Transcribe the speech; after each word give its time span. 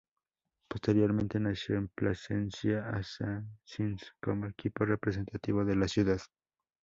Posteriormente 0.67 1.39
nació 1.39 1.77
el 1.77 1.89
Placencia 1.89 2.89
Assassins 2.89 4.15
como 4.19 4.47
equipo 4.47 4.83
representativo 4.83 5.63
de 5.63 5.75
la 5.75 5.87
ciudad. 5.87 6.19